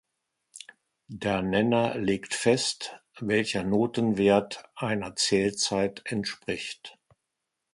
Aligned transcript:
Der 1.11 1.43
Nenner 1.43 1.95
legt 1.99 2.33
fest, 2.33 2.99
welcher 3.19 3.63
Notenwert 3.63 4.63
einer 4.75 5.15
Zählzeit 5.15 6.01
entspricht. 6.05 6.97